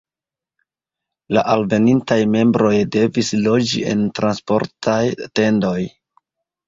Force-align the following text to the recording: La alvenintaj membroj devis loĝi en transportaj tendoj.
La 1.37 1.43
alvenintaj 1.55 2.17
membroj 2.35 2.73
devis 2.97 3.29
loĝi 3.43 3.85
en 3.93 4.03
transportaj 4.21 5.01
tendoj. 5.41 5.77